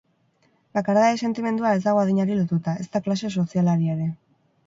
[0.77, 4.09] Bakardade sentimendua ez dago adinari lotuta, ezta klase sozialari ere.